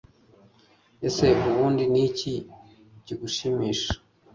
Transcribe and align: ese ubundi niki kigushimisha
ese 1.07 1.25
ubundi 1.49 1.83
niki 1.93 2.33
kigushimisha 3.05 3.93